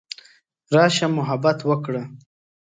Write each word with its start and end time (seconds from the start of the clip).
راشه 0.73 1.07
محبت 1.17 1.59
وکړه. 1.69 2.03